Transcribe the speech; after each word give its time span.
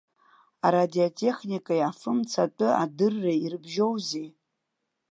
Арадиотехникеи 0.65 1.81
афымца 1.89 2.41
атәы 2.45 2.69
адырреи 2.83 3.39
ирыбжьоузеи? 3.45 4.29